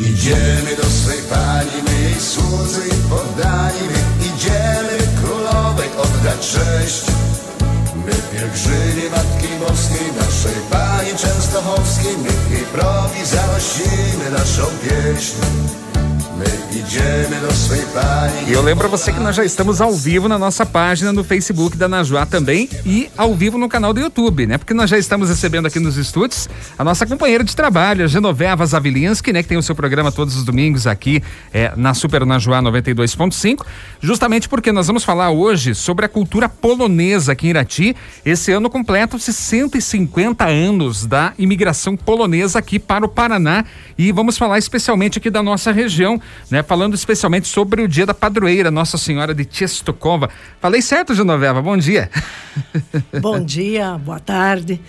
[0.00, 7.04] idziemy do swej Pani, my jej słudzy i poddani, my idziemy królowej oddać cześć.
[8.06, 15.36] My pielgrzymi Matki Boskiej, naszej Pani Częstochowskiej, my jej progi zanosimy naszą pieśń.
[18.46, 21.76] E eu lembro você que nós já estamos ao vivo na nossa página no Facebook
[21.76, 24.58] da Najuá também e ao vivo no canal do YouTube, né?
[24.58, 26.48] Porque nós já estamos recebendo aqui nos estúdios
[26.78, 29.42] a nossa companheira de trabalho, a Genoveva Zavilinski, né?
[29.42, 33.64] Que tem o seu programa todos os domingos aqui é, na Super Najuá 92.5,
[34.00, 37.96] justamente porque nós vamos falar hoje sobre a cultura polonesa aqui em Irati.
[38.24, 43.64] Esse ano completam-se 150 anos da imigração polonesa aqui para o Paraná
[43.98, 46.20] e vamos falar especialmente aqui da nossa região
[46.50, 46.62] né?
[46.62, 50.30] Falando especialmente sobre o dia da padroeira, Nossa Senhora de Tchestokova.
[50.60, 51.60] Falei certo, Genoveva?
[51.60, 52.10] Bom dia.
[53.20, 54.80] Bom dia, boa tarde.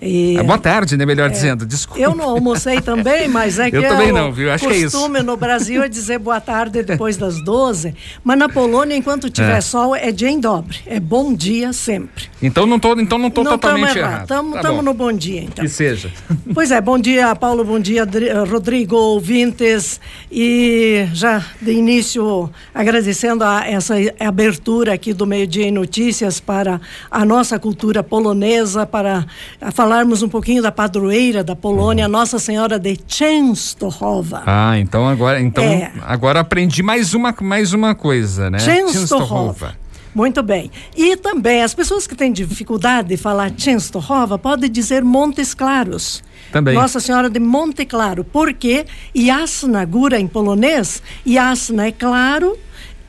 [0.00, 1.04] E, é, boa tarde, né?
[1.04, 2.00] Melhor é, dizendo, desculpa.
[2.00, 4.52] Eu não almocei também, mas é que eu é também não, viu?
[4.52, 4.96] Acho que é isso.
[4.96, 9.58] costume no Brasil é dizer boa tarde depois das 12, mas na Polônia, enquanto tiver
[9.58, 9.60] é.
[9.60, 12.24] sol, é em dobre, é bom dia sempre.
[12.42, 14.22] Então não tô, então não tô não totalmente errado.
[14.22, 15.64] Estamos tá no bom dia, então.
[15.64, 16.10] Que seja.
[16.52, 18.06] Pois é, bom dia, Paulo, bom dia,
[18.48, 25.70] Rodrigo, ouvintes, e já de início agradecendo a essa abertura aqui do Meio Dia em
[25.70, 29.26] Notícias para a nossa cultura polonesa, para
[29.72, 34.42] falarmos um pouquinho da padroeira da Polônia, Nossa Senhora de Częstochowa.
[34.46, 35.92] Ah, então agora, então é.
[36.02, 38.58] agora aprendi mais uma mais uma coisa, né?
[38.58, 39.85] Częstochowa.
[40.16, 40.70] Muito bem.
[40.96, 46.24] E também as pessoas que têm dificuldade de falar Częstochowa podem dizer Montes Claros.
[46.50, 46.74] Também.
[46.74, 52.56] Nossa Senhora de Monte Claro, porque Jasna Gura em polonês, Jasna é claro,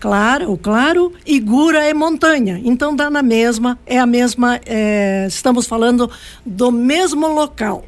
[0.02, 2.60] claro, o claro, e Gura é montanha.
[2.62, 6.12] Então dá na mesma, é a mesma, é, estamos falando
[6.46, 7.86] do mesmo local.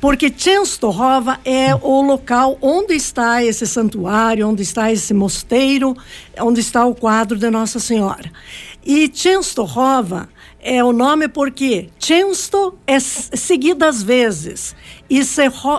[0.00, 5.96] Porque Częstochowa é o local onde está esse santuário, onde está esse mosteiro,
[6.40, 8.30] onde está o quadro de Nossa Senhora.
[8.84, 10.28] E Częstochowa
[10.60, 14.74] é o nome porque Często é seguidas vezes
[15.08, 15.22] e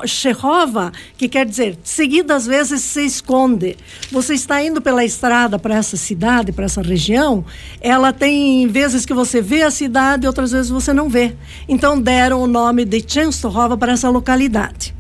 [0.06, 3.76] Shehova, que quer dizer seguidas vezes se esconde.
[4.12, 7.46] Você está indo pela estrada para essa cidade, para essa região,
[7.82, 11.36] ela tem vezes que você vê a cidade, outras vezes você não vê.
[11.68, 14.96] Então deram o nome de Częstochowa para essa localidade.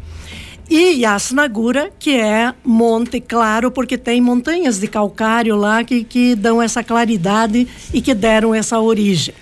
[0.69, 6.61] E Yasnagura, que é Monte Claro, porque tem montanhas de calcário lá que, que dão
[6.61, 9.33] essa claridade e que deram essa origem.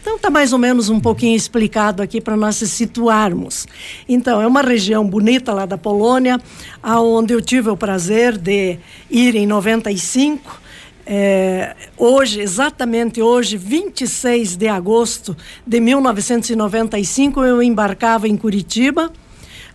[0.00, 3.66] Então está mais ou menos um pouquinho explicado aqui para nós se situarmos.
[4.08, 6.40] Então é uma região bonita lá da Polônia,
[6.82, 8.78] aonde eu tive o prazer de
[9.10, 10.60] ir em 95.
[11.06, 19.12] É, hoje, exatamente hoje, 26 de agosto de 1995, eu embarcava em Curitiba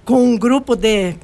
[0.03, 1.15] com um grupo de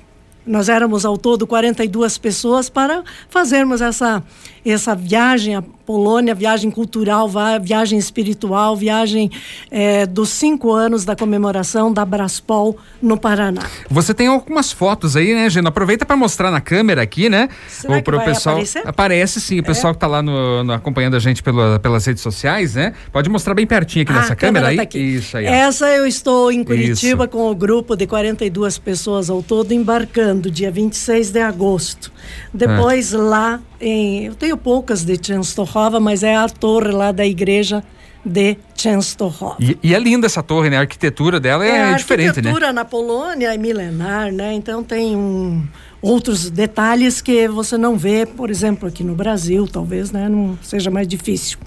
[0.45, 4.23] nós éramos ao todo 42 pessoas para fazermos essa,
[4.69, 7.29] essa viagem à Polônia, viagem cultural,
[7.61, 9.29] viagem espiritual, viagem
[9.69, 13.63] é, dos cinco anos da comemoração da Braspol no Paraná.
[13.89, 15.67] Você tem algumas fotos aí, né, Gina?
[15.67, 17.49] Aproveita para mostrar na câmera aqui, né?
[17.67, 18.83] Será o, que vai pessoal aparecer?
[18.85, 19.93] Aparece sim, o pessoal é.
[19.93, 22.93] que está lá no, no, acompanhando a gente pela, pelas redes sociais, né?
[23.11, 25.15] Pode mostrar bem pertinho aqui ah, nessa câmera, câmera tá aí.
[25.15, 25.45] Isso aí.
[25.45, 25.49] Ó.
[25.49, 27.31] Essa eu estou em Curitiba Isso.
[27.31, 32.11] com o grupo de 42 pessoas ao todo embarcando dia 26 de agosto.
[32.53, 33.17] Depois é.
[33.17, 37.83] lá em, eu tenho poucas de Częstochowa, mas é a torre lá da igreja
[38.23, 39.57] de Częstochowa.
[39.59, 40.77] E, e, é linda essa torre, né?
[40.77, 42.27] A arquitetura dela é, é diferente, né?
[42.27, 44.53] A arquitetura na Polônia é milenar, né?
[44.53, 45.63] Então tem um,
[46.01, 50.29] outros detalhes que você não vê, por exemplo, aqui no Brasil, talvez, né?
[50.29, 51.57] Não seja mais difícil.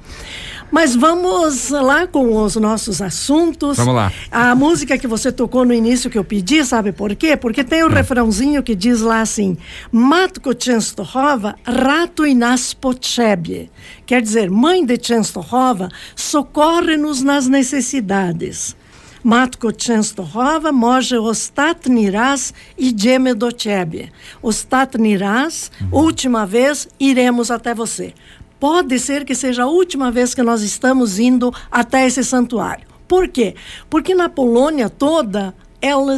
[0.71, 3.77] Mas vamos lá com os nossos assuntos.
[3.77, 4.13] Vamos lá.
[4.31, 7.37] A música que você tocou no início que eu pedi, sabe por quê?
[7.37, 7.95] Porque tem o um é.
[7.95, 9.57] refrãozinho que diz lá assim:
[9.93, 13.71] Matko Częstochowa, rato i nas potrzebie.
[14.07, 18.77] Quer dizer, mãe de Częstochowa, socorre-nos nas necessidades.
[19.23, 24.11] Matko Częstochowa, może ostatni raz idziemy do ciebie.
[24.43, 25.89] Ostatni raz, uhum.
[25.93, 28.13] última vez, iremos até você
[28.59, 32.87] pode ser que seja a última vez que nós estamos indo até esse santuário.
[33.07, 33.55] Por quê?
[33.91, 35.55] Porque na Polônia toda,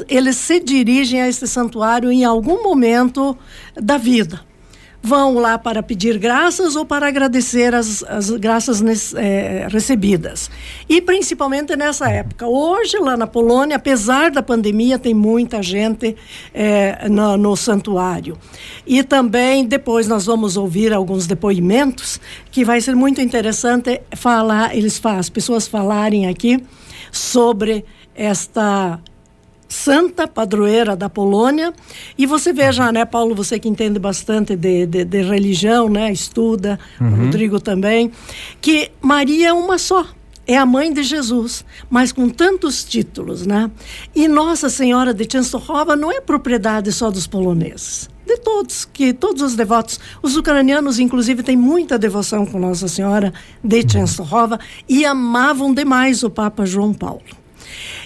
[0.08, 3.36] eles se dirigem a esse santuário em algum momento
[3.74, 4.45] da vida
[5.06, 8.82] vão lá para pedir graças ou para agradecer as, as graças
[9.14, 10.50] é, recebidas.
[10.88, 12.46] E principalmente nessa época.
[12.46, 16.16] Hoje, lá na Polônia, apesar da pandemia, tem muita gente
[16.52, 18.36] é, no, no santuário.
[18.84, 22.20] E também, depois, nós vamos ouvir alguns depoimentos
[22.50, 26.60] que vai ser muito interessante falar, eles as pessoas falarem aqui
[27.12, 28.98] sobre esta
[29.68, 31.72] santa padroeira da Polônia.
[32.16, 36.78] E você veja, né, Paulo, você que entende bastante de, de, de religião, né, estuda,
[37.00, 37.12] uhum.
[37.12, 38.10] o Rodrigo também,
[38.60, 40.06] que Maria é uma só
[40.46, 43.70] é a mãe de Jesus, mas com tantos títulos, né?
[44.14, 49.42] E Nossa Senhora de Częstochowa não é propriedade só dos poloneses, de todos, que todos
[49.42, 55.74] os devotos, os ucranianos inclusive têm muita devoção com Nossa Senhora de Częstochowa e amavam
[55.74, 57.45] demais o Papa João Paulo.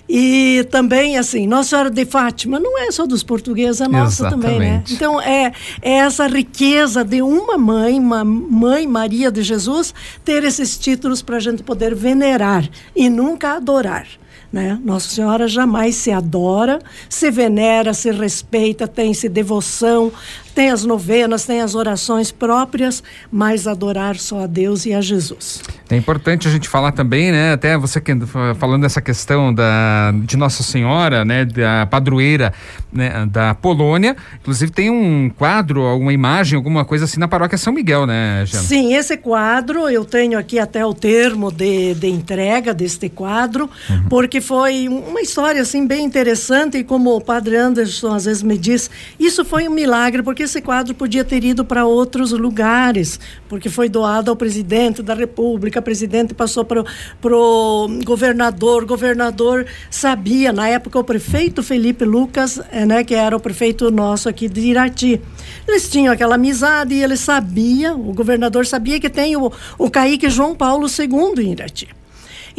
[0.08, 4.52] E também, assim, Nossa Senhora de Fátima não é só dos portugueses, é nossa Exatamente.
[4.52, 4.84] também, né?
[4.90, 10.76] Então, é, é essa riqueza de uma mãe, uma mãe Maria de Jesus, ter esses
[10.78, 14.06] títulos para a gente poder venerar e nunca adorar.
[14.52, 14.80] Né?
[14.82, 20.12] Nossa Senhora jamais se adora, se venera, se respeita, tem-se devoção,
[20.60, 23.02] tem as novenas, tem as orações próprias,
[23.32, 25.62] mas adorar só a Deus e a Jesus.
[25.88, 27.54] É importante a gente falar também, né?
[27.54, 28.12] Até você que,
[28.58, 31.46] falando dessa questão da, de Nossa Senhora, né?
[31.46, 32.52] Da padroeira
[32.92, 34.16] né, da Polônia.
[34.40, 38.64] Inclusive tem um quadro, alguma imagem, alguma coisa assim na paróquia São Miguel, né, Jana?
[38.64, 44.04] Sim, esse quadro, eu tenho aqui até o termo de, de entrega deste quadro, uhum.
[44.08, 48.58] porque foi uma história assim bem interessante e como o padre Anderson às vezes me
[48.58, 53.68] diz, isso foi um milagre, porque esse quadro podia ter ido para outros lugares, porque
[53.68, 60.68] foi doado ao presidente da República, o presidente passou para o governador, governador sabia, na
[60.68, 65.20] época o prefeito Felipe Lucas, eh, né, que era o prefeito nosso aqui de Irati.
[65.66, 70.28] Eles tinham aquela amizade e ele sabia, o governador sabia que tem o, o Caíque
[70.28, 71.99] João Paulo II em Irati.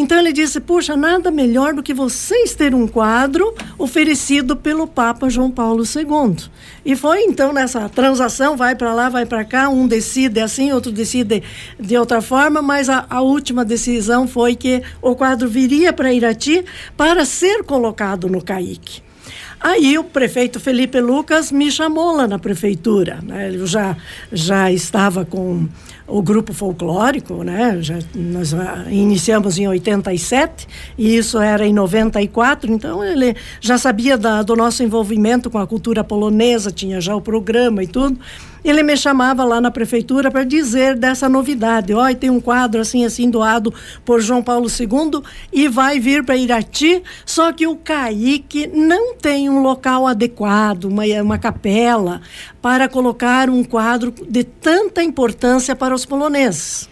[0.01, 5.29] Então ele disse: Puxa, nada melhor do que vocês ter um quadro oferecido pelo Papa
[5.29, 6.37] João Paulo II.
[6.83, 10.91] E foi então nessa transação: vai para lá, vai para cá, um decide assim, outro
[10.91, 11.43] decide
[11.79, 16.65] de outra forma, mas a, a última decisão foi que o quadro viria para Irati
[16.97, 19.03] para ser colocado no CAIC.
[19.61, 23.19] Aí o prefeito Felipe Lucas me chamou lá na prefeitura.
[23.21, 23.51] Né?
[23.53, 23.95] Eu já,
[24.31, 25.67] já estava com
[26.07, 27.77] o grupo folclórico, né?
[27.79, 28.51] Já, nós
[28.89, 30.67] iniciamos em 87
[30.97, 35.65] e isso era em 94, então ele já sabia da, do nosso envolvimento com a
[35.65, 38.19] cultura polonesa, tinha já o programa e tudo
[38.63, 41.93] ele me chamava lá na prefeitura para dizer dessa novidade.
[41.93, 43.73] Olha, tem um quadro assim, assim, doado
[44.05, 45.21] por João Paulo II
[45.51, 51.03] e vai vir para Irati, só que o CAIC não tem um local adequado, uma,
[51.21, 52.21] uma capela,
[52.61, 56.90] para colocar um quadro de tanta importância para os poloneses.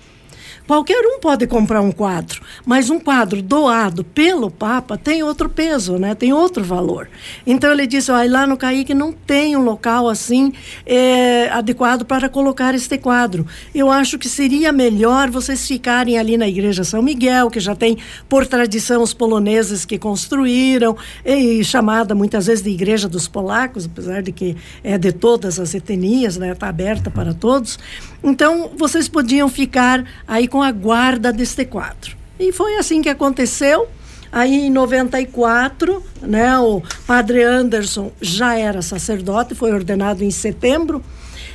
[0.69, 5.97] Qualquer um pode comprar um quadro, mas um quadro doado pelo Papa tem outro peso,
[5.97, 6.13] né?
[6.13, 7.09] tem outro valor.
[7.43, 10.53] Então ele disse: olha, lá no Caíque não tem um local assim
[10.85, 13.47] é, adequado para colocar este quadro.
[13.73, 17.97] Eu acho que seria melhor vocês ficarem ali na Igreja São Miguel, que já tem
[18.29, 20.95] por tradição os poloneses que construíram,
[21.25, 25.73] e chamada muitas vezes de Igreja dos Polacos, apesar de que é de todas as
[25.73, 26.53] etnias, está né?
[26.53, 27.79] Tá aberta para todos.
[28.23, 32.17] Então vocês podiam ficar aí com a guarda deste quadro.
[32.39, 33.87] E foi assim que aconteceu.
[34.31, 41.03] Aí em 94, né, o padre Anderson já era sacerdote, foi ordenado em setembro.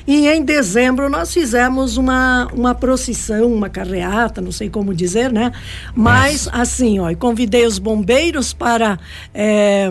[0.06, 5.52] E em dezembro nós fizemos uma, uma procissão, uma carreata, não sei como dizer, né?
[5.94, 8.98] Mas assim, ó, convidei os bombeiros para
[9.32, 9.90] é,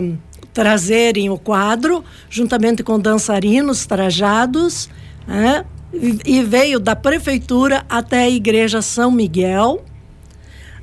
[0.52, 4.88] trazerem o quadro, juntamente com dançarinos trajados,
[5.26, 5.64] né?
[6.24, 9.84] E veio da prefeitura até a igreja São Miguel,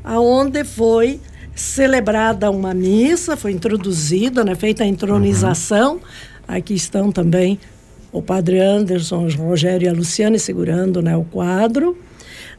[0.03, 1.19] aonde foi
[1.55, 5.95] celebrada uma missa, foi introduzida, né, feita a entronização.
[5.95, 5.99] Uhum.
[6.47, 7.59] Aqui estão também
[8.11, 11.97] o padre Anderson, o Rogério e a Luciane segurando né, o quadro.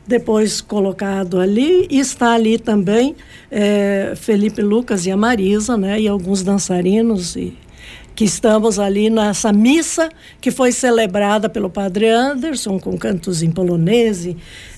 [0.07, 3.15] Depois colocado ali, e está ali também
[3.51, 7.57] é, Felipe Lucas e a Marisa, né, e alguns dançarinos e
[8.15, 10.09] que estamos ali nessa missa
[10.41, 14.27] que foi celebrada pelo padre Anderson com cantos em polonês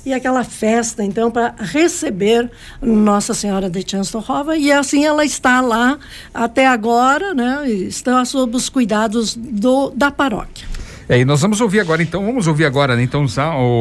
[0.04, 2.50] e aquela festa então para receber
[2.80, 5.98] Nossa Senhora de Częstochowa e assim ela está lá
[6.32, 7.68] até agora, né?
[7.68, 10.66] Está sob os cuidados do, da paróquia.
[11.08, 13.26] É, e nós vamos ouvir agora, então, vamos ouvir agora, né, então,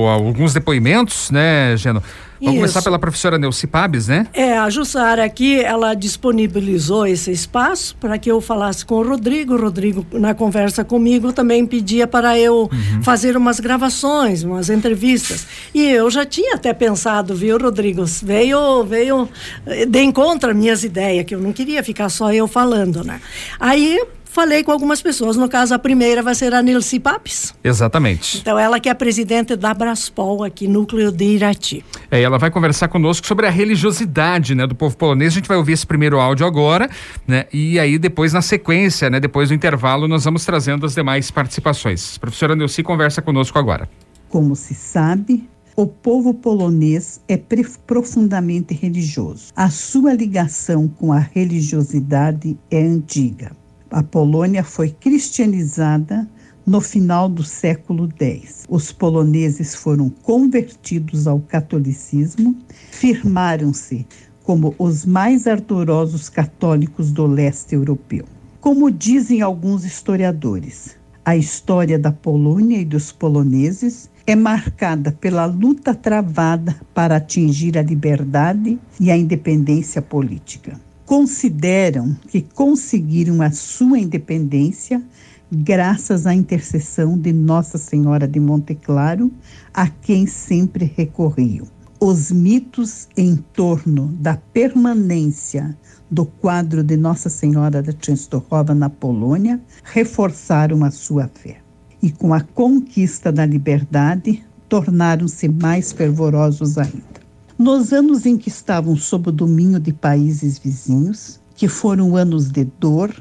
[0.10, 2.04] alguns depoimentos, né, Geno?
[2.44, 2.62] Vamos Isso.
[2.62, 4.28] começar pela professora Neuci Pabes, né?
[4.34, 9.54] É, a Jussara aqui, ela disponibilizou esse espaço para que eu falasse com o Rodrigo.
[9.54, 13.02] O Rodrigo, na conversa comigo, também pedia para eu uhum.
[13.02, 15.48] fazer umas gravações, umas entrevistas.
[15.74, 18.04] E eu já tinha até pensado, viu, Rodrigo?
[18.22, 19.30] Veio, veio
[19.66, 23.22] eh, de encontro às minhas ideias, que eu não queria ficar só eu falando, né?
[23.58, 24.02] Aí
[24.34, 25.38] falei com algumas pessoas.
[25.38, 27.54] No caso, a primeira vai ser a Nilce Papes.
[27.64, 28.40] Exatamente.
[28.40, 31.86] Então, ela que é presidente da Braspol, aqui, núcleo de Irati.
[32.10, 35.34] É, ela vai conversar conosco sobre a religiosidade, né, do povo polonês.
[35.34, 36.90] A gente vai ouvir esse primeiro áudio agora,
[37.28, 41.30] né, e aí depois na sequência, né, depois do intervalo, nós vamos trazendo as demais
[41.30, 42.18] participações.
[42.18, 43.88] A professora Neuci conversa conosco agora.
[44.30, 47.40] Como se sabe, o povo polonês é
[47.86, 49.52] profundamente religioso.
[49.56, 53.52] A sua ligação com a religiosidade é antiga.
[53.94, 56.28] A Polônia foi cristianizada
[56.66, 58.66] no final do século X.
[58.68, 62.58] Os poloneses foram convertidos ao catolicismo,
[62.90, 64.08] firmaram-se
[64.42, 68.26] como os mais ardorosos católicos do leste europeu.
[68.60, 75.94] Como dizem alguns historiadores, a história da Polônia e dos poloneses é marcada pela luta
[75.94, 80.82] travada para atingir a liberdade e a independência política.
[81.06, 85.04] Consideram que conseguiram a sua independência
[85.52, 89.32] graças à intercessão de Nossa Senhora de Monte Claro,
[89.74, 91.68] a quem sempre recorriam.
[92.00, 95.78] Os mitos em torno da permanência
[96.10, 101.58] do quadro de Nossa Senhora da Częstochowa na Polônia reforçaram a sua fé
[102.04, 107.23] e com a conquista da liberdade, tornaram-se mais fervorosos ainda.
[107.64, 112.66] Nos anos em que estavam sob o domínio de países vizinhos, que foram anos de
[112.66, 113.16] dor,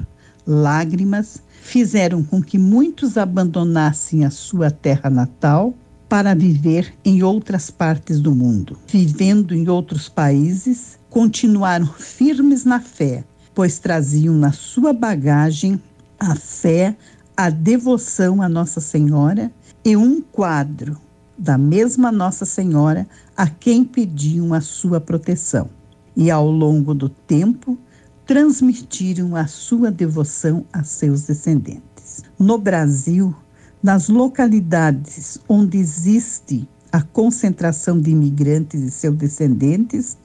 [0.45, 5.73] lágrimas, fizeram com que muitos abandonassem a sua terra natal
[6.09, 8.77] para viver em outras partes do mundo.
[8.85, 13.23] Vivendo em outros países, continuaram firmes na fé,
[13.55, 15.81] pois traziam na sua bagagem
[16.19, 16.97] a fé
[17.37, 19.49] a devoção a Nossa Senhora
[19.85, 21.01] e um quadro
[21.37, 25.69] da mesma Nossa Senhora a quem pediam a sua proteção.
[26.15, 27.77] E ao longo do tempo,
[28.25, 32.23] transmitiram a sua devoção a seus descendentes.
[32.37, 33.35] No Brasil,
[33.81, 40.17] nas localidades onde existe a concentração de imigrantes e seus descendentes,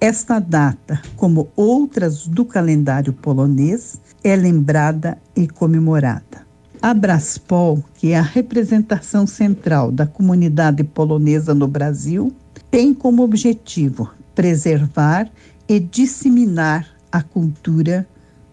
[0.00, 6.46] esta data, como outras do calendário polonês, é lembrada e comemorada.
[6.82, 12.34] A Braspol, que é a representação central da comunidade polonesa no Brasil,
[12.72, 15.30] tem como objetivo preservar
[15.68, 18.04] e disseminar a cultura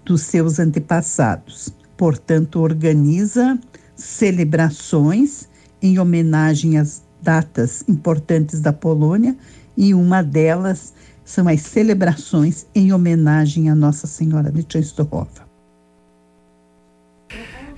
[0.05, 1.74] dos seus antepassados.
[1.98, 3.57] Portanto, organiza
[3.95, 5.50] celebrações
[5.81, 9.36] em homenagem às datas importantes da Polônia
[9.75, 10.93] e uma delas
[11.25, 15.49] são as celebrações em homenagem a Nossa Senhora de Częstochowa.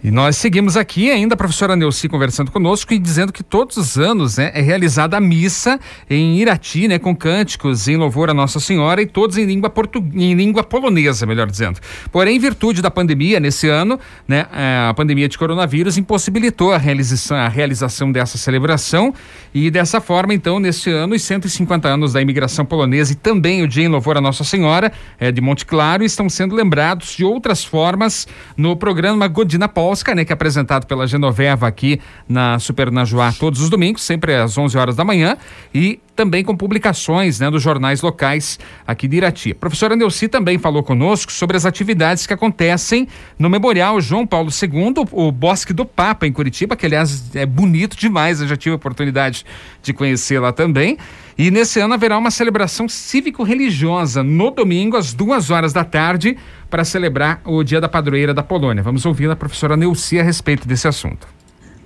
[0.03, 3.99] E nós seguimos aqui ainda a professora Neuci conversando conosco e dizendo que todos os
[3.99, 5.79] anos né, é realizada a missa
[6.09, 10.03] em Irati, né, com cânticos em louvor a Nossa Senhora e todos em língua, portu...
[10.15, 11.79] em língua polonesa, melhor dizendo.
[12.11, 16.79] Porém, em virtude da pandemia, nesse ano, né, é, a pandemia de coronavírus impossibilitou a
[16.79, 19.13] realização, a realização dessa celebração
[19.53, 23.67] e dessa forma, então, nesse ano, os 150 anos da imigração polonesa e também o
[23.67, 27.63] dia em louvor a Nossa Senhora é, de Monte Claro estão sendo lembrados de outras
[27.63, 28.27] formas
[28.57, 33.33] no programa Godina Paul Polska, né, que é apresentado pela Genoveva aqui na Super Najuá
[33.37, 35.35] todos os domingos, sempre às 11 horas da manhã,
[35.75, 39.51] e também com publicações né, dos jornais locais aqui de Irati.
[39.51, 43.07] A professora Neuci também falou conosco sobre as atividades que acontecem
[43.39, 47.97] no Memorial João Paulo II, o Bosque do Papa, em Curitiba, que aliás é bonito
[47.97, 49.45] demais, eu já tive a oportunidade
[49.81, 50.97] de conhecer lá também.
[51.37, 56.37] E nesse ano haverá uma celebração cívico-religiosa no domingo, às duas horas da tarde,
[56.69, 58.83] para celebrar o Dia da Padroeira da Polônia.
[58.83, 61.27] Vamos ouvir a professora Neuci a respeito desse assunto.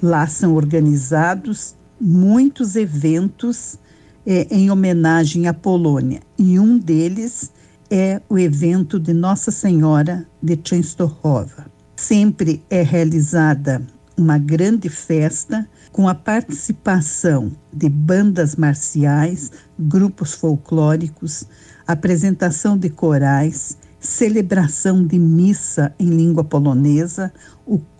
[0.02, 3.80] Lá são organizados muitos eventos
[4.26, 6.22] é, em homenagem à Polônia.
[6.38, 7.52] E um deles
[7.90, 11.68] é o evento de Nossa Senhora de Częstochowa.
[11.96, 13.82] Sempre é realizada
[14.18, 21.46] uma grande festa com a participação de bandas marciais, grupos folclóricos,
[21.88, 27.34] apresentação de corais, celebração de missa em língua polonesa,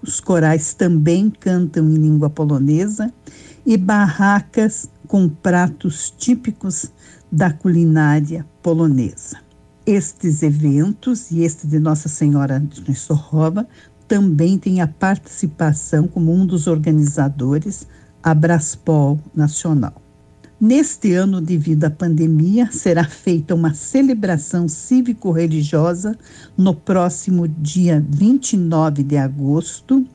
[0.02, 3.12] os corais também cantam em língua polonesa,
[3.66, 6.92] e barracas com pratos típicos
[7.32, 9.40] da culinária polonesa.
[9.86, 13.68] Estes eventos e este de Nossa Senhora de Nestorrova
[14.08, 17.88] também tem a participação como um dos organizadores
[18.24, 20.02] a Braspol Nacional.
[20.60, 26.18] Neste ano, devido à pandemia, será feita uma celebração cívico-religiosa
[26.58, 30.06] no próximo dia 29 de agosto,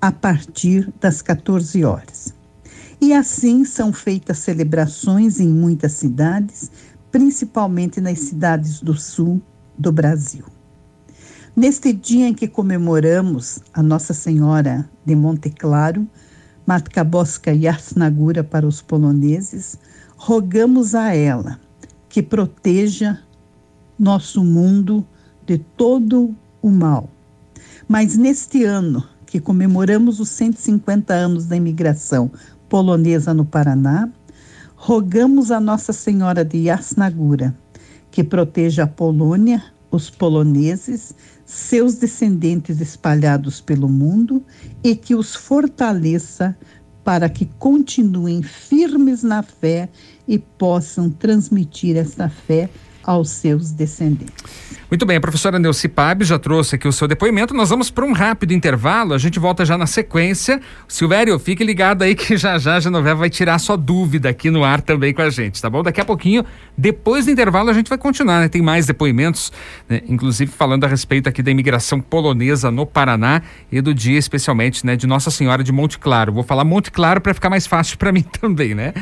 [0.00, 2.34] a partir das 14 horas.
[3.02, 6.70] E assim são feitas celebrações em muitas cidades,
[7.10, 9.42] principalmente nas cidades do sul
[9.76, 10.44] do Brasil.
[11.56, 16.06] Neste dia em que comemoramos a Nossa Senhora de Monte Claro,
[16.64, 19.76] Matka Boska Jasnagura para os poloneses,
[20.16, 21.58] rogamos a ela
[22.08, 23.18] que proteja
[23.98, 25.04] nosso mundo
[25.44, 26.32] de todo
[26.62, 27.10] o mal.
[27.88, 32.30] Mas neste ano, que comemoramos os 150 anos da imigração
[32.72, 34.08] polonesa no Paraná,
[34.76, 37.54] rogamos a Nossa Senhora de Yasnagura
[38.10, 41.14] que proteja a Polônia, os poloneses,
[41.44, 44.42] seus descendentes espalhados pelo mundo
[44.82, 46.56] e que os fortaleça
[47.04, 49.90] para que continuem firmes na fé
[50.26, 52.70] e possam transmitir essa fé
[53.04, 54.72] aos seus descendentes.
[54.92, 57.54] Muito bem, a professora Neuci Pab já trouxe aqui o seu depoimento.
[57.54, 60.60] Nós vamos para um rápido intervalo, a gente volta já na sequência.
[60.86, 64.62] Silvério, fique ligado aí que já já a Genoveva vai tirar sua dúvida aqui no
[64.62, 65.82] ar também com a gente, tá bom?
[65.82, 66.44] Daqui a pouquinho,
[66.76, 68.48] depois do intervalo, a gente vai continuar, né?
[68.48, 69.50] Tem mais depoimentos,
[69.88, 70.02] né?
[70.06, 73.40] inclusive falando a respeito aqui da imigração polonesa no Paraná
[73.70, 76.34] e do dia especialmente, né, de Nossa Senhora de Monte Claro.
[76.34, 78.92] Vou falar Monte Claro para ficar mais fácil para mim também, né?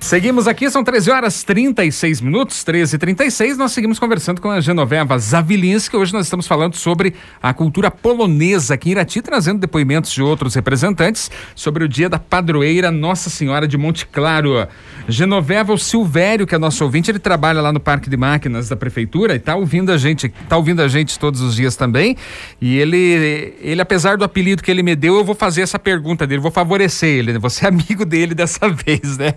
[0.00, 4.60] Seguimos aqui, são 13 horas 36 minutos, 13 e 36 nós seguimos conversando com a
[4.60, 5.96] Genoveva Zavilinski.
[5.96, 10.54] Hoje nós estamos falando sobre a cultura polonesa aqui em Irati, trazendo depoimentos de outros
[10.54, 14.66] representantes sobre o dia da padroeira Nossa Senhora de Monte Claro.
[15.08, 18.74] Genoveva, o Silvério, que é nosso ouvinte, ele trabalha lá no Parque de Máquinas da
[18.74, 22.16] Prefeitura e está ouvindo a gente, tá ouvindo a gente todos os dias também.
[22.60, 26.26] E ele, ele, apesar do apelido que ele me deu, eu vou fazer essa pergunta
[26.26, 27.38] dele, vou favorecer ele, né?
[27.38, 29.34] Você é amigo dele dessa vez, né?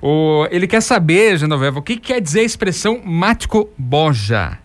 [0.00, 3.00] O, ele quer saber, Genoveva, o que quer dizer a expressão
[3.50, 4.58] Matko Boja?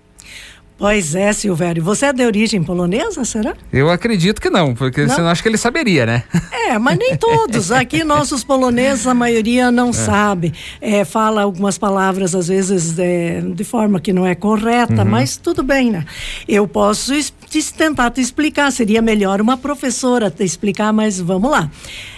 [0.78, 1.82] Pois é, Silvério.
[1.82, 3.56] Você é de origem polonesa, será?
[3.72, 5.16] Eu acredito que não, porque não?
[5.16, 6.24] senão acho que ele saberia, né?
[6.52, 7.72] É, mas nem todos.
[7.72, 9.94] Aqui nossos poloneses, a maioria não é.
[9.94, 10.54] sabe.
[10.80, 15.10] É, fala algumas palavras, às vezes, é, de forma que não é correta, uhum.
[15.10, 16.06] mas tudo bem, né?
[16.48, 17.14] Eu posso
[17.50, 18.72] te, tentar te explicar.
[18.72, 21.72] Seria melhor uma professora te explicar, mas vamos lá.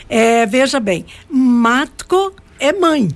[0.09, 3.07] É, veja bem, matko é mãe.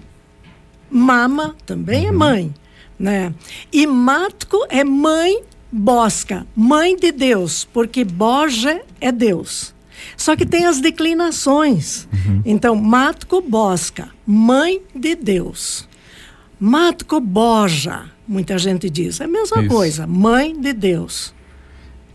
[0.90, 2.16] Mama também é uhum.
[2.16, 2.54] é mãe
[3.02, 3.34] né?
[3.72, 9.74] E Matko é mãe Bosca, mãe de Deus, porque Borja é Deus.
[10.18, 12.08] Só que tem as declinações.
[12.12, 12.42] Uhum.
[12.44, 15.88] Então, Matko Bosca, mãe de Deus.
[16.60, 19.22] Matko Borja, muita gente diz.
[19.22, 19.70] É a mesma Isso.
[19.70, 21.34] coisa, mãe de Deus.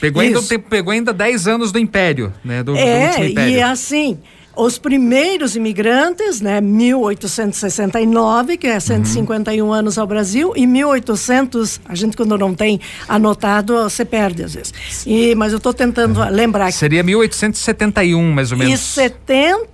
[0.00, 2.62] Pegou ainda, pegou ainda 10 anos do Império, né?
[2.62, 3.56] Do, é, do Império.
[3.56, 4.18] e assim,
[4.56, 9.72] os primeiros imigrantes, né, 1869, que é 151 uhum.
[9.72, 14.72] anos ao Brasil, e 1800, a gente quando não tem anotado, você perde às vezes.
[15.06, 16.30] E, mas eu estou tentando uhum.
[16.30, 16.72] lembrar.
[16.72, 18.74] Seria 1871, mais ou menos.
[18.74, 19.68] E 70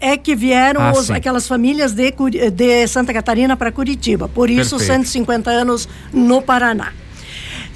[0.00, 2.12] é que vieram ah, os, aquelas famílias de,
[2.52, 4.28] de Santa Catarina para Curitiba.
[4.28, 5.04] Por isso, Perfeito.
[5.04, 6.92] 150 anos no Paraná.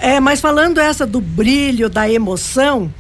[0.03, 2.93] É, mas falando essa do brilho, da emoção,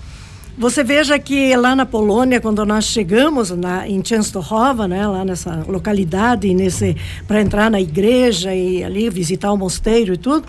[0.56, 5.64] você veja que lá na Polônia, quando nós chegamos na, em Częstochowa, né, lá nessa
[5.66, 10.46] localidade, nesse para entrar na igreja e ali visitar o mosteiro e tudo,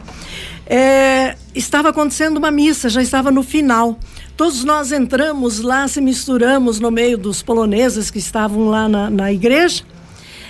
[0.67, 3.97] é, estava acontecendo uma missa, já estava no final.
[4.37, 9.33] Todos nós entramos lá, se misturamos no meio dos poloneses que estavam lá na, na
[9.33, 9.83] igreja.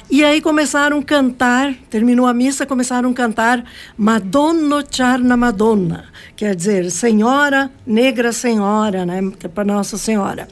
[0.09, 3.63] E aí começaram a cantar, terminou a missa, começaram a cantar
[3.97, 10.47] Madonna Charna Madonna, quer dizer, Senhora, Negra Senhora, né, é para Nossa Senhora.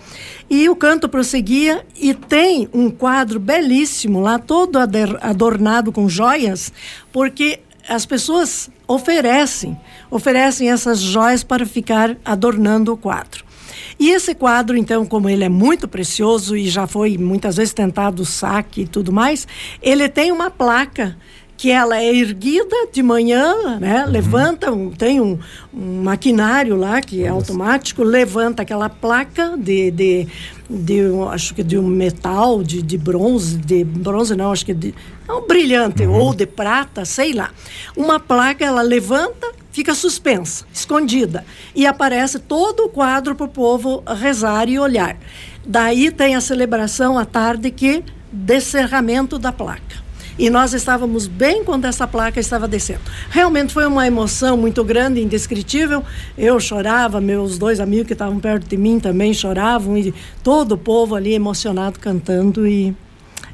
[0.50, 4.80] E o canto prosseguia e tem um quadro belíssimo lá, todo
[5.22, 6.74] adornado com joias,
[7.12, 13.51] porque as pessoas oferecem, oferecem essas joias para ficar adornando o quadro.
[14.00, 18.26] E esse quadro, então, como ele é muito precioso e já foi muitas vezes tentado
[18.26, 19.48] saque e tudo mais,
[19.82, 21.17] ele tem uma placa
[21.62, 24.04] que ela é erguida de manhã, né?
[24.04, 24.12] Uhum.
[24.12, 25.38] Levanta, um, tem um,
[25.71, 30.28] um, maquinário lá que é automático, levanta aquela placa de, de,
[30.67, 34.95] de acho que de um metal, de, de bronze, de bronze não, acho que de
[35.30, 36.15] é um brilhante uhum.
[36.15, 37.52] ou de prata, sei lá.
[37.95, 41.45] Uma placa ela levanta, fica suspensa, escondida
[41.76, 45.15] e aparece todo o quadro para o povo rezar e olhar.
[45.63, 50.02] Daí tem a celebração à tarde que descerramento da placa.
[50.38, 53.02] E nós estávamos bem quando essa placa estava descendo.
[53.30, 56.04] Realmente foi uma emoção muito grande, indescritível.
[56.38, 60.13] Eu chorava, meus dois amigos que estavam perto de mim também choravam, e
[60.44, 62.96] todo o povo ali emocionado cantando e,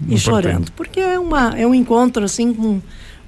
[0.07, 0.71] e chorando.
[0.73, 2.81] Porque é, uma, é um encontro assim com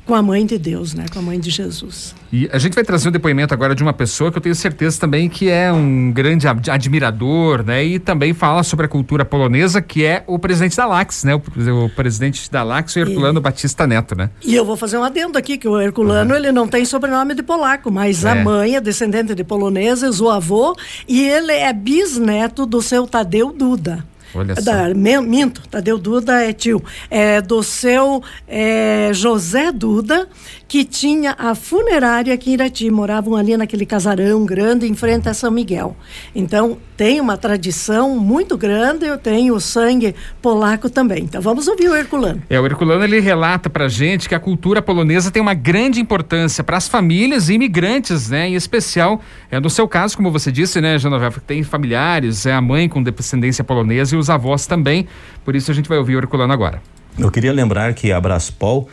[0.09, 1.05] com a mãe de Deus, né?
[1.13, 2.15] Com a mãe de Jesus.
[2.33, 4.99] E a gente vai trazer um depoimento agora de uma pessoa que eu tenho certeza
[4.99, 7.83] também que é um grande admirador, né?
[7.83, 11.35] E também fala sobre a cultura polonesa, que é o presidente da Lax, né?
[11.35, 14.31] O, o presidente da Lax, o Herculano e, Batista Neto, né?
[14.43, 16.37] E eu vou fazer um adendo aqui, que o Herculano, uhum.
[16.37, 18.31] ele não tem sobrenome de polaco, mas é.
[18.31, 20.75] a mãe é descendente de poloneses, o avô,
[21.07, 24.03] e ele é bisneto do seu Tadeu Duda.
[24.33, 24.61] Olha só.
[24.61, 26.83] Da, minto, Tadeu Duda é tio.
[27.09, 30.27] É do seu é, José Duda,
[30.67, 32.89] que tinha a funerária aqui em Irati.
[32.89, 35.95] Moravam ali naquele casarão grande em frente a São Miguel.
[36.35, 41.23] Então, tem uma tradição muito grande, eu tenho o sangue polaco também.
[41.23, 42.43] Então, vamos ouvir o Herculano.
[42.49, 46.63] É, o Herculano, ele relata pra gente que a cultura polonesa tem uma grande importância
[46.63, 48.49] para as famílias e imigrantes, né?
[48.49, 52.53] Em especial, é, no seu caso, como você disse, né, Genoveva, que tem familiares, é
[52.53, 55.08] a mãe com descendência polonesa e os avós também.
[55.43, 56.82] Por isso, a gente vai ouvir o Herculano agora.
[57.17, 58.88] Eu queria lembrar que a Braspol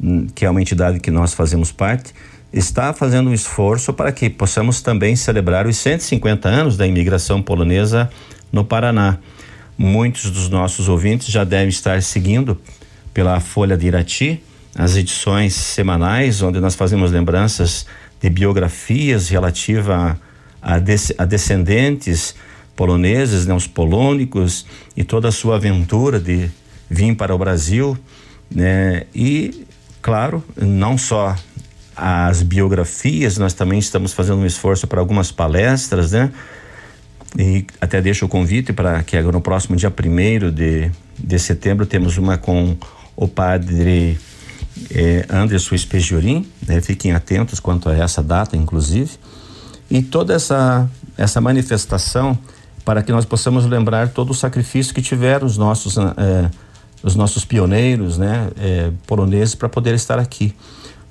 [0.00, 2.14] Hum, que é uma entidade que nós fazemos parte,
[2.52, 8.08] está fazendo um esforço para que possamos também celebrar os 150 anos da imigração polonesa
[8.52, 9.18] no Paraná.
[9.76, 12.60] Muitos dos nossos ouvintes já devem estar seguindo
[13.12, 14.42] pela Folha de Irati
[14.74, 17.84] as edições semanais, onde nós fazemos lembranças
[18.20, 20.16] de biografias relativa
[20.62, 20.80] a, a,
[21.18, 22.36] a descendentes
[22.78, 24.64] poloneses, né, os polônicos
[24.96, 26.48] e toda a sua aventura de
[26.88, 27.98] vir para o Brasil,
[28.48, 29.66] né, e
[30.00, 31.34] claro, não só
[31.96, 36.30] as biografias, nós também estamos fazendo um esforço para algumas palestras, né?
[37.36, 42.16] E até deixo o convite para que no próximo dia 1 de, de setembro temos
[42.16, 42.76] uma com
[43.16, 44.16] o padre
[44.94, 46.80] eh, Anderson Espegiorim, né?
[46.80, 49.10] Fiquem atentos quanto a essa data, inclusive.
[49.90, 52.38] E toda essa, essa manifestação
[52.88, 56.50] para que nós possamos lembrar todo o sacrifício que tiveram os nossos eh,
[57.02, 60.54] os nossos pioneiros, né, é, poloneses, para poder estar aqui.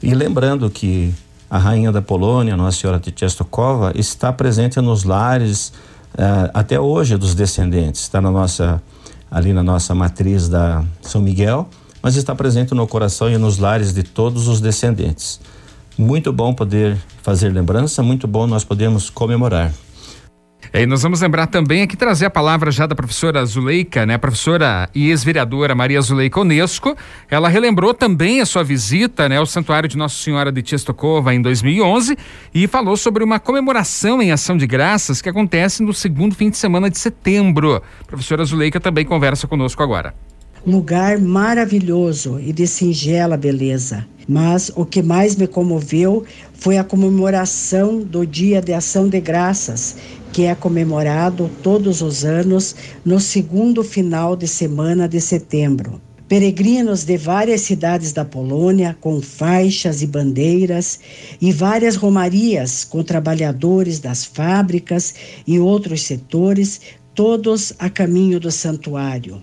[0.02, 1.14] E lembrando que
[1.48, 5.72] a rainha da Polônia, Nossa Senhora Częstochowa, está presente nos lares
[6.16, 8.02] uh, até hoje dos descendentes.
[8.02, 8.82] Está na nossa
[9.30, 11.70] ali na nossa matriz da São Miguel,
[12.02, 15.40] mas está presente no coração e nos lares de todos os descendentes.
[15.96, 19.72] Muito bom poder fazer lembrança, muito bom nós podemos comemorar.
[20.74, 24.16] É, e nós vamos lembrar também aqui trazer a palavra já da professora Zuleika, né?
[24.16, 26.96] A professora e ex-vereadora Maria Zuleika Onesco.
[27.30, 31.42] Ela relembrou também a sua visita, né, ao Santuário de Nossa Senhora de Tchestokova em
[31.42, 32.18] 2011
[32.54, 36.58] e falou sobre uma comemoração em ação de graças que acontece no segundo fim de
[36.58, 37.82] semana de setembro.
[38.02, 40.14] A professora Zuleika também conversa conosco agora.
[40.66, 44.06] Lugar maravilhoso e de singela beleza.
[44.28, 49.96] Mas o que mais me comoveu foi a comemoração do Dia de Ação de Graças,
[50.32, 56.02] que é comemorado todos os anos no segundo final de semana de setembro.
[56.28, 61.00] Peregrinos de várias cidades da Polônia, com faixas e bandeiras,
[61.40, 65.16] e várias romarias com trabalhadores das fábricas
[65.48, 66.82] e outros setores,
[67.16, 69.42] todos a caminho do santuário.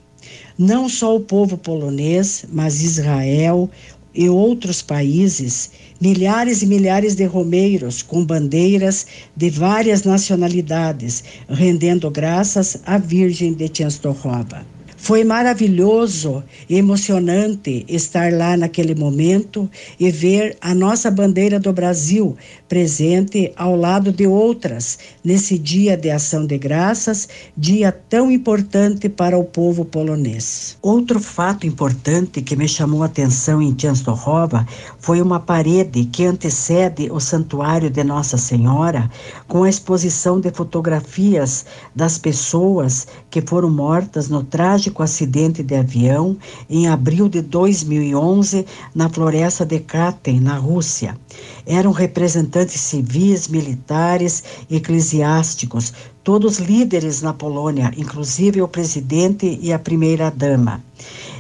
[0.59, 3.71] Não só o povo polonês, mas Israel,
[4.15, 12.81] e outros países, milhares e milhares de romeiros com bandeiras de várias nacionalidades, rendendo graças
[12.87, 14.65] à Virgem de Częstochowa.
[15.05, 22.35] Foi maravilhoso e emocionante estar lá naquele momento e ver a nossa bandeira do Brasil
[22.71, 29.37] presente ao lado de outras nesse dia de ação de graças, dia tão importante para
[29.37, 30.79] o povo polonês.
[30.81, 34.67] Outro fato importante que me chamou a atenção em Częstochowa
[34.99, 39.11] foi uma parede que antecede o santuário de Nossa Senhora,
[39.47, 45.75] com a exposição de fotografias das pessoas que foram mortas no trágico trágico acidente de
[45.75, 46.37] avião
[46.71, 51.19] em abril de 2011 na floresta de Katyn, na Rússia.
[51.67, 60.83] Eram representantes civis, militares, eclesiásticos, todos líderes na Polônia, inclusive o presidente e a primeira-dama.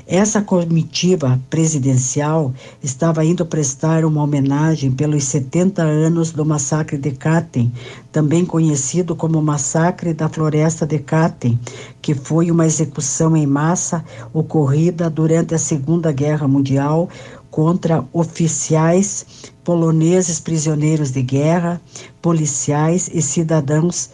[0.06, 7.72] Essa comitiva presidencial estava indo prestar uma homenagem pelos 70 anos do massacre de Katen,
[8.12, 11.58] também conhecido como Massacre da Floresta de Katen,
[12.02, 17.08] que foi uma execução em massa ocorrida durante a Segunda Guerra Mundial
[17.50, 19.24] contra oficiais
[19.64, 21.80] poloneses prisioneiros de guerra,
[22.20, 24.10] policiais e cidadãos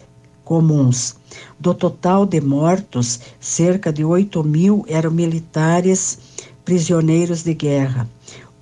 [0.51, 1.15] comuns.
[1.57, 6.19] Do total de mortos, cerca de 8 mil eram militares
[6.65, 8.05] prisioneiros de guerra.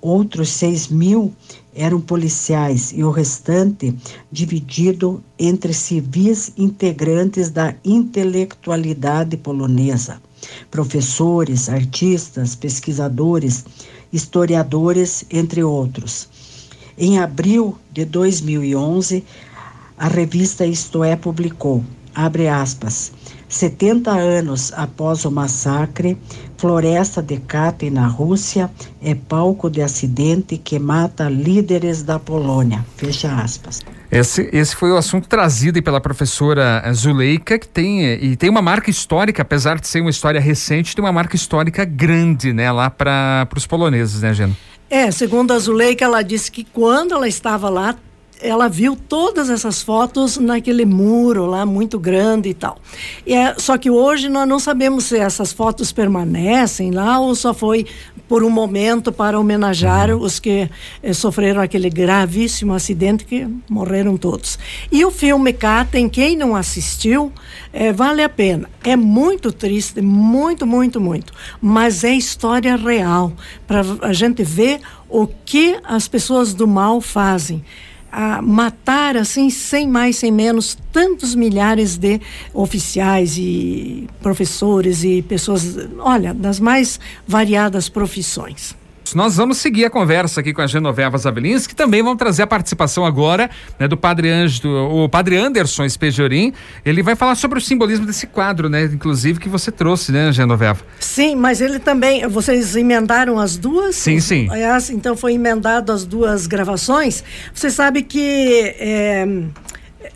[0.00, 1.34] Outros 6 mil
[1.74, 3.92] eram policiais e o restante
[4.30, 10.22] dividido entre civis integrantes da intelectualidade polonesa,
[10.70, 13.64] professores, artistas, pesquisadores,
[14.12, 16.28] historiadores, entre outros.
[16.96, 19.24] Em abril de 2011,
[20.00, 21.84] a revista Isto É publicou
[22.14, 23.12] abre aspas,
[23.48, 26.16] 70 anos após o massacre,
[26.56, 28.70] Floresta de Katyn, na Rússia,
[29.02, 32.84] é palco de acidente que mata líderes da Polônia.
[32.96, 33.80] Fecha aspas.
[34.10, 38.90] Esse, esse foi o assunto trazido pela professora Zuleika, que tem, e tem uma marca
[38.90, 43.48] histórica, apesar de ser uma história recente, tem uma marca histórica grande, né, lá para
[43.56, 44.56] os poloneses, né, Geno?
[44.88, 47.94] É, segundo a Zuleika, ela disse que quando ela estava lá,
[48.42, 52.78] ela viu todas essas fotos naquele muro lá muito grande e tal.
[53.26, 57.52] E é, só que hoje nós não sabemos se essas fotos permanecem lá ou só
[57.52, 57.86] foi
[58.30, 60.22] por um momento para homenagear uhum.
[60.22, 60.70] os que
[61.02, 64.56] eh, sofreram aquele gravíssimo acidente que morreram todos.
[64.92, 67.32] E o filme Katen, quem não assistiu,
[67.72, 68.70] eh, vale a pena.
[68.84, 71.32] É muito triste, muito, muito, muito.
[71.60, 73.32] Mas é história real
[73.66, 77.64] para a gente ver o que as pessoas do mal fazem
[78.10, 82.20] a matar assim sem mais sem menos tantos milhares de
[82.52, 88.74] oficiais e professores e pessoas olha das mais variadas profissões
[89.14, 92.46] nós vamos seguir a conversa aqui com a Genoveva Zabelins, que também vão trazer a
[92.46, 96.52] participação agora né, do padre Anjo, o padre Anderson Espejorim.
[96.84, 98.84] Ele vai falar sobre o simbolismo desse quadro, né?
[98.84, 100.80] Inclusive que você trouxe, né, Genoveva?
[100.98, 102.26] Sim, mas ele também.
[102.28, 103.96] Vocês emendaram as duas?
[103.96, 104.48] Sim, sim.
[104.50, 107.24] Aliás, então foi emendado as duas gravações.
[107.54, 108.74] Você sabe que.
[108.78, 109.26] É,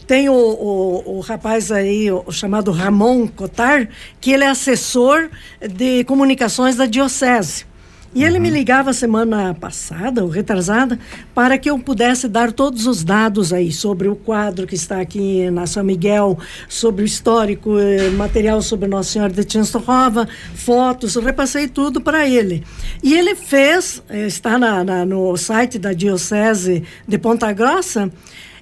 [0.07, 3.89] tem o, o, o, rapaz aí, o, chamado Ramon Cotar,
[4.21, 5.29] que ele é assessor
[5.61, 7.67] de comunicações da Diocese.
[8.15, 8.27] E uhum.
[8.27, 10.99] ele me ligava semana passada, ou retrasada,
[11.35, 15.51] para que eu pudesse dar todos os dados aí sobre o quadro que está aqui
[15.51, 21.67] na São Miguel, sobre o histórico, eh, material sobre Nossa Senhora de Częstochowa, fotos, repassei
[21.67, 22.63] tudo para ele.
[23.03, 28.13] E ele fez, eh, está na, na, no site da Diocese de Ponta Grossa,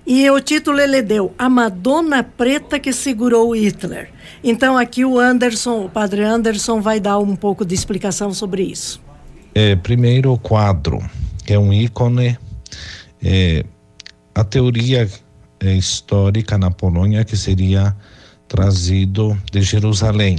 [0.07, 4.11] e o título ele deu A Madonna Preta que Segurou Hitler.
[4.43, 9.12] Então aqui o Anderson, o padre Anderson, vai dar um pouco de explicação sobre isso.
[9.55, 10.99] É, primeiro, o quadro,
[11.45, 12.39] que é um ícone.
[13.23, 13.65] É,
[14.35, 15.09] a teoria
[15.61, 17.95] é, histórica na Polônia que seria
[18.49, 20.39] trazido de Jerusalém.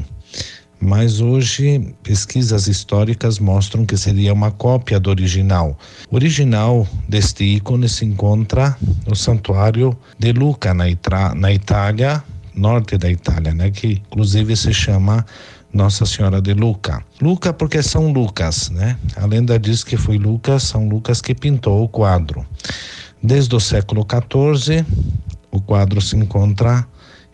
[0.80, 5.78] Mas hoje pesquisas históricas mostram que seria uma cópia do original.
[6.12, 8.76] O original deste ícone se encontra
[9.08, 12.22] no santuário de Luca, na, Itra, na Itália,
[12.54, 15.26] norte da Itália, né, que inclusive se chama
[15.74, 17.04] nossa Senhora de Luca.
[17.20, 18.98] Luca porque São Lucas, né?
[19.16, 22.46] A lenda diz que foi Lucas, São Lucas que pintou o quadro.
[23.22, 24.86] Desde o século XIV,
[25.50, 26.86] o quadro se encontra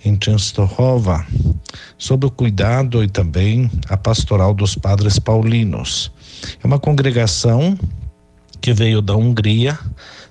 [0.06, 1.26] em Częstochowa,
[1.98, 6.10] sob o cuidado e também a pastoral dos padres paulinos.
[6.64, 7.78] É uma congregação
[8.62, 9.78] que veio da Hungria,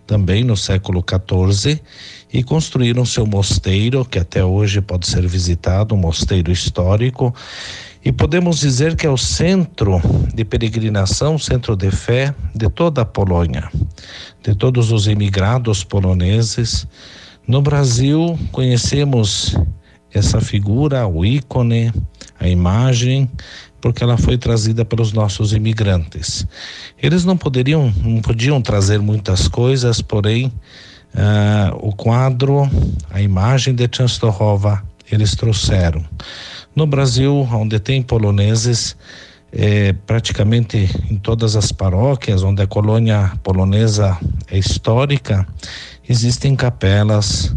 [0.07, 1.81] também no século XIV,
[2.33, 7.35] e construíram seu mosteiro, que até hoje pode ser visitado, um mosteiro histórico,
[8.09, 10.01] e podemos dizer que é o centro
[10.33, 13.71] de peregrinação, centro de fé de toda a Polônia,
[14.43, 16.87] de todos os imigrados poloneses.
[17.47, 19.55] No Brasil, conhecemos
[20.11, 21.93] essa figura, o ícone,
[22.41, 23.31] a imagem,
[23.79, 26.47] porque ela foi trazida pelos nossos imigrantes.
[26.97, 30.47] Eles não poderiam, não podiam trazer muitas coisas, porém,
[31.15, 32.71] uh, o quadro,
[33.11, 36.05] a imagem de Częstochowa, eles trouxeram.
[36.75, 38.97] No Brasil, onde tem poloneses,
[39.53, 44.17] é, praticamente em todas as paróquias onde a colônia polonesa
[44.51, 45.47] é histórica,
[46.09, 47.55] existem capelas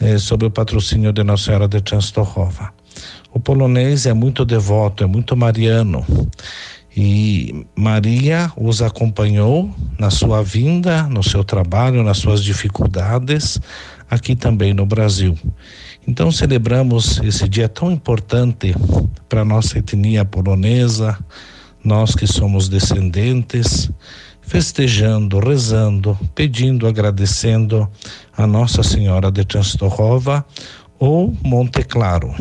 [0.00, 2.72] é, sob o patrocínio de Nossa Senhora de Częstochowa.
[3.32, 6.04] O polonês é muito devoto, é muito mariano.
[6.96, 13.60] E Maria os acompanhou na sua vinda, no seu trabalho, nas suas dificuldades,
[14.10, 15.36] aqui também no Brasil.
[16.06, 18.74] Então celebramos esse dia tão importante
[19.28, 21.18] para nossa etnia polonesa,
[21.82, 23.90] nós que somos descendentes,
[24.40, 27.88] festejando, rezando, pedindo, agradecendo
[28.36, 30.44] a Nossa Senhora de Częstochowa
[30.98, 32.34] ou Monte Claro.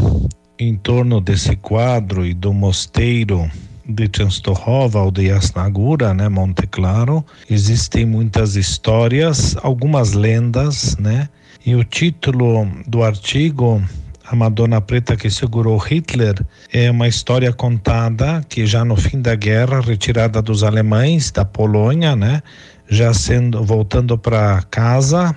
[0.57, 3.49] Em torno desse quadro e do mosteiro
[3.87, 11.29] de Częstochowa ou de Jasnagura, né, Monte Claro, existem muitas histórias, algumas lendas, né?
[11.65, 13.81] E o título do artigo
[14.27, 16.35] a Madonna Preta que segurou Hitler
[16.71, 22.15] é uma história contada que já no fim da guerra, retirada dos alemães da Polônia,
[22.15, 22.41] né,
[22.87, 25.35] já sendo voltando para casa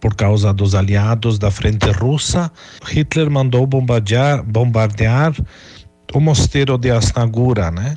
[0.00, 2.50] por causa dos aliados da frente russa,
[2.86, 5.34] Hitler mandou bombardear, bombardear
[6.14, 7.96] o mosteiro de Asnagura, né?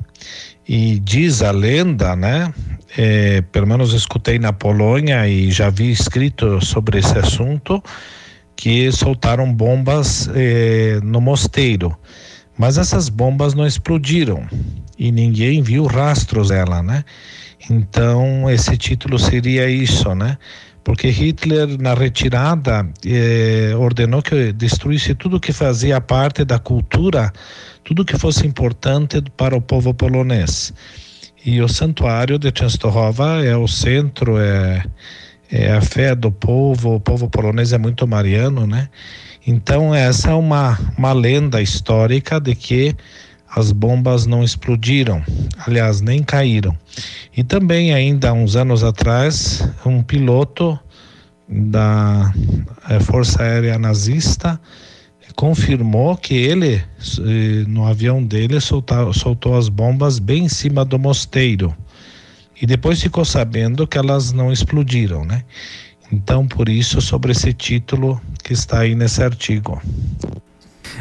[0.68, 2.54] E diz a lenda, né?
[2.98, 7.84] É, pelo menos escutei na Polônia e já vi escrito sobre esse assunto
[8.56, 11.98] que soltaram bombas eh, no mosteiro.
[12.58, 14.48] Mas essas bombas não explodiram
[14.98, 17.04] e ninguém viu rastros dela, né?
[17.70, 20.38] Então esse título seria isso, né?
[20.84, 27.32] Porque Hitler na retirada eh, ordenou que destruísse tudo que fazia parte da cultura,
[27.84, 30.74] tudo que fosse importante para o povo polonês.
[31.46, 34.84] E o santuário de Częstochowa é o centro, é
[35.54, 38.90] é, a fé do povo, o povo polonês é muito mariano, né?
[39.46, 42.96] Então essa é uma, uma lenda histórica de que
[43.56, 45.22] as bombas não explodiram,
[45.68, 46.76] aliás, nem caíram.
[47.38, 50.80] E também ainda uns anos atrás, um piloto
[51.48, 52.34] da
[52.90, 54.60] é, Força Aérea Nazista
[55.36, 60.98] confirmou que ele, eh, no avião dele, soltou, soltou as bombas bem em cima do
[61.00, 61.76] mosteiro
[62.62, 65.44] e depois ficou sabendo que elas não explodiram, né?
[66.12, 69.82] Então, por isso, sobre esse título que está aí nesse artigo.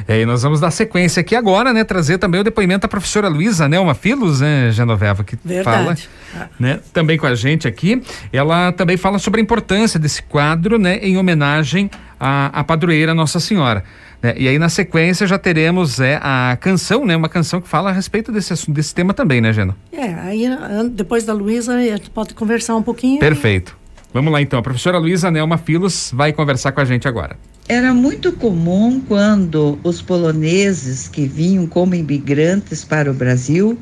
[0.09, 1.85] É, e nós vamos dar sequência aqui agora, né?
[1.85, 5.65] Trazer também o depoimento da professora Luísa Nelma Filos, né, Genoveva, que Verdade.
[5.65, 8.03] fala né, também com a gente aqui.
[8.33, 13.39] Ela também fala sobre a importância desse quadro, né, em homenagem à, à padroeira Nossa
[13.39, 13.85] Senhora.
[14.23, 14.35] Né?
[14.37, 17.17] E aí, na sequência, já teremos é, a canção, né?
[17.17, 19.75] Uma canção que fala a respeito desse, assunto, desse tema também, né, Geno?
[19.91, 20.45] É, aí
[20.91, 23.19] depois da Luísa, a gente pode conversar um pouquinho.
[23.19, 23.77] Perfeito.
[24.15, 27.37] Vamos lá então, a professora Luísa Nelma Filos vai conversar com a gente agora.
[27.67, 33.79] Era muito comum quando os poloneses que vinham como imigrantes para o Brasil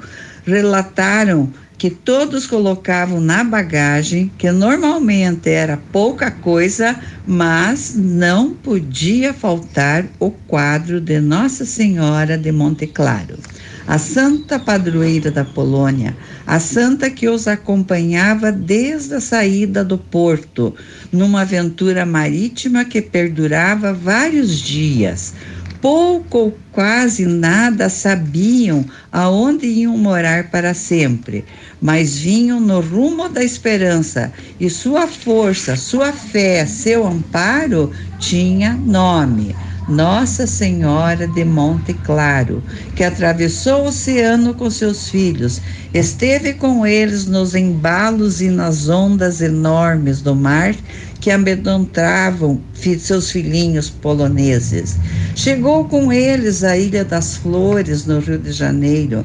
[0.46, 1.50] relataram
[1.80, 6.94] que todos colocavam na bagagem, que normalmente era pouca coisa,
[7.26, 13.38] mas não podia faltar o quadro de Nossa Senhora de Monte Claro,
[13.86, 16.14] a santa padroeira da Polônia,
[16.46, 20.74] a santa que os acompanhava desde a saída do porto,
[21.10, 25.32] numa aventura marítima que perdurava vários dias
[25.80, 31.44] pouco ou quase nada sabiam aonde iam morar para sempre,
[31.80, 39.54] mas vinham no rumo da esperança, e sua força, sua fé, seu amparo tinha nome.
[39.88, 42.62] Nossa Senhora de Monte Claro,
[42.94, 45.60] que atravessou o oceano com seus filhos,
[45.92, 50.76] esteve com eles nos embalos e nas ondas enormes do mar
[51.20, 52.60] que amedrontavam
[52.98, 54.96] seus filhinhos poloneses.
[55.36, 59.24] Chegou com eles à Ilha das Flores, no Rio de Janeiro.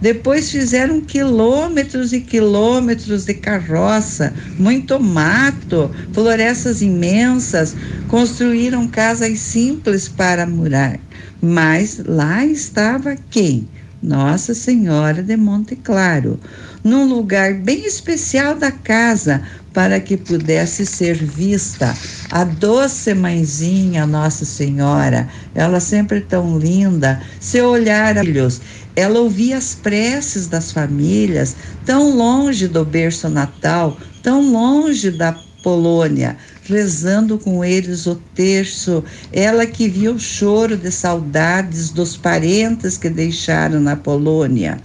[0.00, 7.74] Depois fizeram quilômetros e quilômetros de carroça, muito mato, florestas imensas,
[8.08, 10.98] construíram casas simples para morar.
[11.40, 13.68] Mas lá estava quem?
[14.02, 16.38] Nossa Senhora de Monte Claro,
[16.84, 19.42] num lugar bem especial da casa,
[19.76, 21.94] para que pudesse ser vista.
[22.30, 28.62] A doce mãezinha Nossa Senhora, ela sempre tão linda, seu olhar, filhos,
[28.96, 36.38] ela ouvia as preces das famílias, tão longe do berço natal, tão longe da Polônia,
[36.62, 43.10] rezando com eles o terço, ela que viu o choro de saudades dos parentes que
[43.10, 44.78] deixaram na Polônia.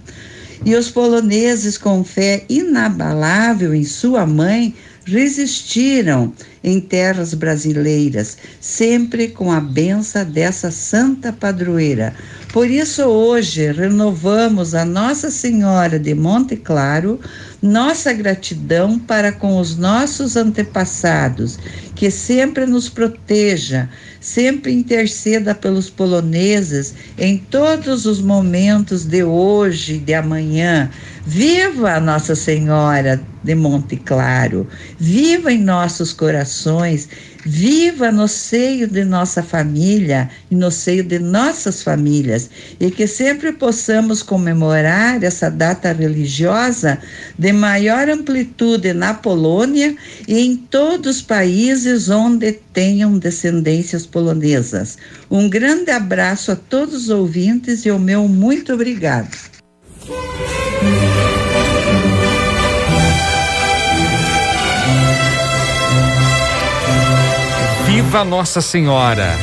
[0.64, 9.50] E os poloneses, com fé inabalável em sua mãe, resistiram em terras brasileiras, sempre com
[9.50, 12.14] a benção dessa santa padroeira.
[12.52, 17.18] Por isso, hoje, renovamos a Nossa Senhora de Monte Claro
[17.62, 21.58] nossa gratidão para com os nossos antepassados,
[21.94, 23.88] que sempre nos proteja,
[24.20, 30.90] sempre interceda pelos poloneses em todos os momentos de hoje e de amanhã.
[31.24, 34.66] Viva a Nossa Senhora de Monte Claro,
[34.98, 37.08] viva em nossos corações
[37.44, 43.52] viva no seio de nossa família e no seio de nossas famílias e que sempre
[43.52, 46.98] possamos comemorar essa data religiosa
[47.38, 49.96] de maior amplitude na Polônia
[50.28, 54.98] e em todos os países onde tenham descendências polonesas.
[55.30, 59.36] Um grande abraço a todos os ouvintes e o meu muito obrigado.
[67.86, 69.36] Viva Nossa Senhora!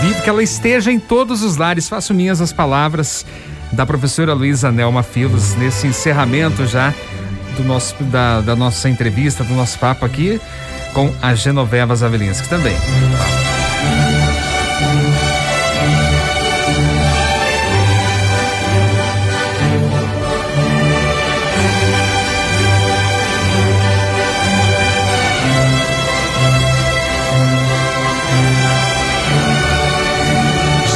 [0.00, 1.88] Viva que ela esteja em todos os lares.
[1.88, 3.24] Faço minhas as palavras
[3.72, 6.94] da professora Luísa Nelma Filos nesse encerramento já
[7.56, 10.40] do nosso, da, da nossa entrevista, do nosso papo aqui
[10.92, 12.76] com a Genoveva Zavelinski também.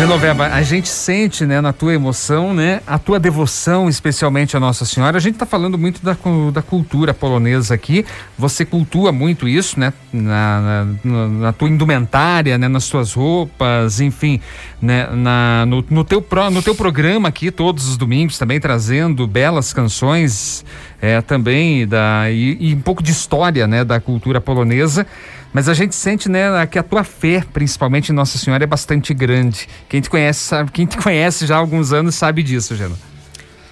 [0.05, 4.85] Genoveva, a gente sente, né, na tua emoção, né, a tua devoção, especialmente a Nossa
[4.85, 5.17] Senhora.
[5.17, 6.15] A gente está falando muito da,
[6.53, 8.05] da cultura polonesa aqui.
[8.37, 14.43] Você cultua muito isso, né, na, na, na tua indumentária, né, nas tuas roupas, enfim,
[14.81, 19.27] né, na, no, no, teu pro, no teu programa aqui todos os domingos também trazendo
[19.27, 20.67] belas canções,
[21.01, 25.07] é, também da e, e um pouco de história, né, da cultura polonesa.
[25.55, 29.15] Mas a gente sente, né, que a tua fé, principalmente em Nossa Senhora, é bastante
[29.15, 29.69] grande.
[29.89, 32.97] Quem te conhece, sabe, quem te conhece já há alguns anos sabe disso, Gena.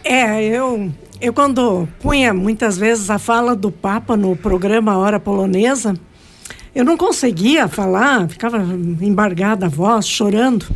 [0.05, 5.95] É, eu, eu quando punha muitas vezes a fala do Papa no programa Hora Polonesa,
[6.73, 8.59] eu não conseguia falar, ficava
[9.01, 10.67] embargada a voz, chorando.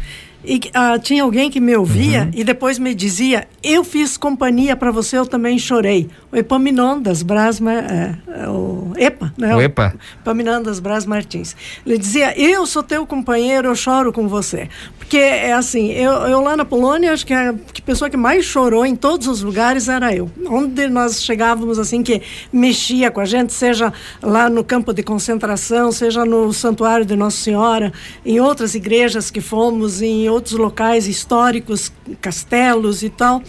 [0.44, 2.30] E uh, tinha alguém que me ouvia uhum.
[2.32, 6.08] e depois me dizia: Eu fiz companhia para você, eu também chorei.
[6.32, 9.54] O Epaminondas Braz, é, é, o EPA, né?
[9.54, 9.94] O EPA.
[10.20, 11.54] Epaminondas Braz Martins.
[11.86, 14.68] Ele dizia: Eu sou teu companheiro, eu choro com você.
[14.98, 18.44] Porque é assim, eu, eu lá na Polônia, acho que a que pessoa que mais
[18.44, 20.28] chorou em todos os lugares era eu.
[20.48, 22.20] Onde nós chegávamos, assim, que
[22.52, 27.36] mexia com a gente, seja lá no campo de concentração, seja no Santuário de Nossa
[27.36, 27.92] Senhora,
[28.24, 33.40] em outras igrejas que fomos, em outros locais históricos, castelos e tal.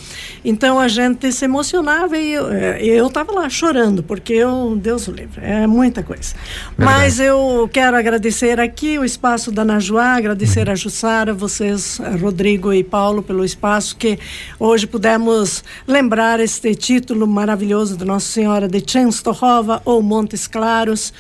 [0.45, 2.45] Então a gente se emocionava e eu
[2.79, 6.35] estava lá chorando, porque eu, Deus o livre, é muita coisa.
[6.77, 6.99] Verdade.
[6.99, 10.73] Mas eu quero agradecer aqui o espaço da Najuá, agradecer uhum.
[10.73, 14.19] a Jussara, vocês, Rodrigo e Paulo, pelo espaço que
[14.59, 21.13] hoje pudemos lembrar este título maravilhoso de Nossa Senhora de Częstochowa ou Montes Claros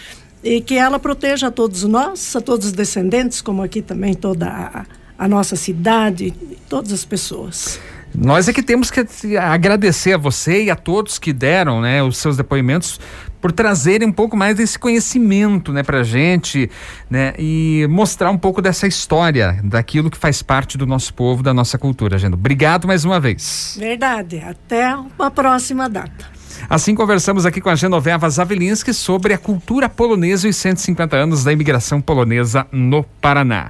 [0.43, 4.47] e que ela proteja a todos nós, a todos os descendentes, como aqui também toda
[4.47, 4.85] a
[5.17, 6.33] a nossa cidade,
[6.69, 7.79] todas as pessoas.
[8.19, 12.17] Nós é que temos que agradecer a você e a todos que deram né, os
[12.17, 12.99] seus depoimentos
[13.39, 16.67] por trazerem um pouco mais desse conhecimento né, para a gente
[17.07, 21.53] né, e mostrar um pouco dessa história, daquilo que faz parte do nosso povo, da
[21.53, 22.17] nossa cultura.
[22.17, 22.33] Gente.
[22.33, 23.77] Obrigado mais uma vez.
[23.79, 24.39] Verdade.
[24.39, 26.37] Até uma próxima data.
[26.67, 31.43] Assim conversamos aqui com a Genoveva Zavelinski sobre a cultura polonesa e os 150 anos
[31.43, 33.69] da imigração polonesa no Paraná.